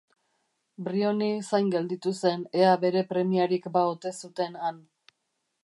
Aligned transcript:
Briony 0.87 1.27
zain 1.49 1.69
gelditu 1.75 2.13
zen 2.23 2.47
ea 2.63 2.71
bere 2.85 3.05
premiarik 3.13 3.69
ba 3.77 3.87
ote 3.93 4.17
zuten 4.23 4.59
han. 4.67 4.81